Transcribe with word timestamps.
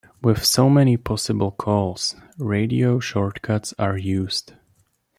With 0.19 0.43
so 0.43 0.67
many 0.67 0.97
possible 0.97 1.51
calls, 1.51 2.15
radio 2.39 2.97
shortcuts 2.97 3.71
are 3.77 3.99
used. 3.99 4.53